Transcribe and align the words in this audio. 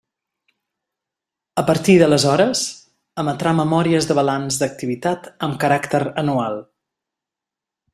A 1.63 1.65
partir 1.67 1.95
d'aleshores, 2.03 2.65
emetrà 3.25 3.55
memòries 3.61 4.11
de 4.13 4.19
balanç 4.23 4.61
d'activitat 4.63 5.33
amb 5.49 5.63
caràcter 5.67 6.05
anual. 6.27 6.63